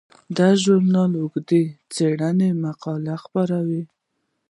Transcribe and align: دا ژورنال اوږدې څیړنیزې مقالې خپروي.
دا 0.37 0.49
ژورنال 0.61 1.11
اوږدې 1.21 1.63
څیړنیزې 1.93 2.59
مقالې 2.63 3.15
خپروي. 3.23 3.83